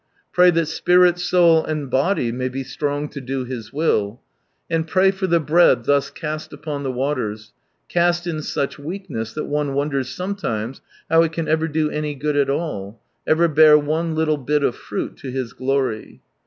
Pray 0.33 0.49
that 0.49 0.65
spirit, 0.65 1.19
soul, 1.19 1.63
and 1.63 1.87
body 1.91 2.31
may 2.31 2.49
be 2.49 2.63
strong 2.63 3.07
to 3.07 3.21
do 3.21 3.43
His 3.45 3.71
will. 3.71 4.19
And 4.67 4.87
pray 4.87 5.11
for 5.11 5.27
the 5.27 5.39
bread 5.39 5.83
thus 5.83 6.09
cast 6.09 6.51
upon 6.51 6.81
the 6.81 6.91
waters 6.91 7.53
—cast 7.87 8.25
in 8.25 8.41
such 8.41 8.79
weakness, 8.79 9.31
that 9.33 9.43
one 9.45 9.75
wonders 9.75 10.07
lometimes 10.19 10.81
how 11.07 11.21
it 11.21 11.33
can 11.33 11.47
ever 11.47 11.67
do 11.67 11.91
any 11.91 12.15
good 12.15 12.35
at 12.35 12.49
all— 12.49 12.99
ever 13.27 13.47
bear 13.47 13.77
one 13.77 14.15
little 14.15 14.37
bit 14.39 14.63
of 14.63 14.75
fruit 14.75 15.17
to 15.17 15.29
His 15.29 15.53
glory. 15.53 16.21